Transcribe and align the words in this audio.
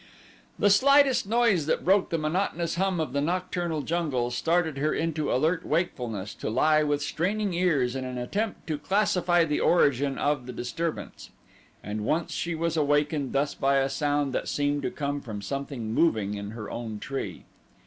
The 0.57 0.71
slightest 0.71 1.27
noise 1.29 1.67
that 1.67 1.85
broke 1.85 2.09
the 2.09 2.17
monotonous 2.17 2.73
hum 2.73 2.99
of 2.99 3.13
the 3.13 3.21
nocturnal 3.21 3.83
jungle 3.83 4.31
startled 4.31 4.77
her 4.77 4.95
into 4.95 5.31
alert 5.31 5.63
wakefulness 5.63 6.33
to 6.33 6.49
lie 6.49 6.81
with 6.81 7.03
straining 7.03 7.53
ears 7.53 7.95
in 7.95 8.03
an 8.03 8.17
attempt 8.17 8.65
to 8.65 8.79
classify 8.79 9.45
the 9.45 9.59
origin 9.59 10.17
of 10.17 10.47
the 10.47 10.53
disturbance, 10.53 11.29
and 11.83 12.03
once 12.03 12.31
she 12.33 12.55
was 12.55 12.75
awakened 12.75 13.31
thus 13.33 13.53
by 13.53 13.75
a 13.77 13.89
sound 13.89 14.33
that 14.33 14.47
seemed 14.47 14.81
to 14.81 14.89
come 14.89 15.21
from 15.21 15.39
something 15.39 15.93
moving 15.93 16.33
in 16.33 16.49
her 16.49 16.71
own 16.71 16.97
tree. 16.97 17.43